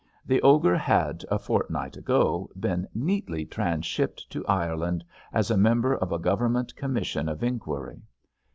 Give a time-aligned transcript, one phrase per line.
[0.25, 6.11] The "Ogre" had, a fortnight ago, been neatly transhipped to Ireland as a member of
[6.11, 8.01] a Government commission of inquiry.